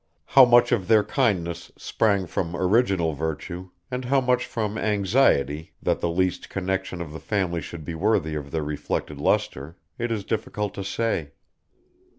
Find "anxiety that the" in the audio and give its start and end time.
4.75-6.09